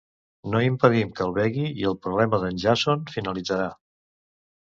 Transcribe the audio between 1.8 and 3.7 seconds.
i el problema d'en Jason finalitzarà.